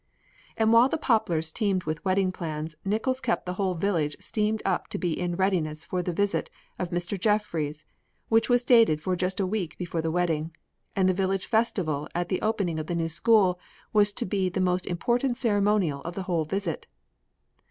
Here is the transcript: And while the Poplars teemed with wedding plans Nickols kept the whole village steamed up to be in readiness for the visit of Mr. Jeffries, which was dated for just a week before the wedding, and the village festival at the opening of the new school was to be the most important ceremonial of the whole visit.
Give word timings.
And 0.57 0.73
while 0.73 0.89
the 0.89 0.97
Poplars 0.97 1.51
teemed 1.51 1.83
with 1.83 2.03
wedding 2.03 2.31
plans 2.31 2.75
Nickols 2.83 3.21
kept 3.21 3.45
the 3.45 3.53
whole 3.53 3.75
village 3.75 4.15
steamed 4.19 4.63
up 4.65 4.87
to 4.87 4.97
be 4.97 5.13
in 5.13 5.35
readiness 5.35 5.85
for 5.85 6.01
the 6.01 6.11
visit 6.11 6.49
of 6.79 6.89
Mr. 6.89 7.19
Jeffries, 7.19 7.85
which 8.27 8.49
was 8.49 8.65
dated 8.65 8.99
for 8.99 9.15
just 9.15 9.39
a 9.39 9.45
week 9.45 9.77
before 9.77 10.01
the 10.01 10.09
wedding, 10.09 10.55
and 10.95 11.07
the 11.07 11.13
village 11.13 11.45
festival 11.45 12.07
at 12.15 12.29
the 12.29 12.41
opening 12.41 12.79
of 12.79 12.87
the 12.87 12.95
new 12.95 13.09
school 13.09 13.59
was 13.93 14.11
to 14.13 14.25
be 14.25 14.49
the 14.49 14.59
most 14.59 14.87
important 14.87 15.37
ceremonial 15.37 16.01
of 16.01 16.15
the 16.15 16.23
whole 16.23 16.45
visit. 16.45 16.87